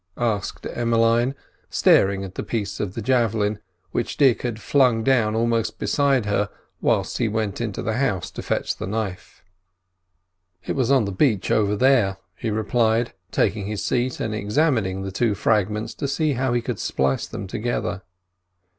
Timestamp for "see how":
16.07-16.51